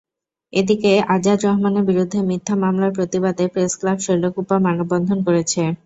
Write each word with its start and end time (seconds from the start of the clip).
এদিকে 0.53 0.91
আজাদ 1.15 1.39
রহমানের 1.41 1.87
বিরুদ্ধে 1.89 2.19
মিথ্যা 2.29 2.55
মামলার 2.63 2.95
প্রতিবাদে 2.97 3.45
প্রেসক্লাব 3.53 3.97
শৈলকুপা 4.01 4.55
মানববন্ধন 4.65 5.19
করেছে। 5.27 5.61